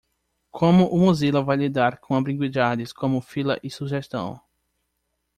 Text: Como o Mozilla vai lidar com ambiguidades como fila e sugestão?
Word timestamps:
Como 0.59 0.83
o 0.87 0.97
Mozilla 1.03 1.43
vai 1.47 1.55
lidar 1.59 1.93
com 2.03 2.15
ambiguidades 2.15 2.89
como 2.99 3.21
fila 3.31 3.55
e 3.65 3.69
sugestão? 3.69 4.29